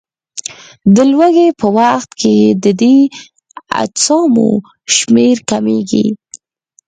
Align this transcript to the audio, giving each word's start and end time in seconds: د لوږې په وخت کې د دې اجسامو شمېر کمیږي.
د 0.95 0.97
لوږې 1.11 1.47
په 1.59 1.67
وخت 1.77 2.09
کې 2.21 2.35
د 2.63 2.65
دې 2.81 2.97
اجسامو 3.83 4.49
شمېر 4.95 5.35
کمیږي. 5.49 6.07